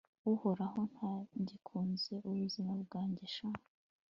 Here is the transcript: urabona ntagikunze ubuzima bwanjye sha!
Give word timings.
urabona 0.49 0.83
ntagikunze 0.93 2.13
ubuzima 2.29 2.71
bwanjye 2.83 3.25
sha! 3.35 3.49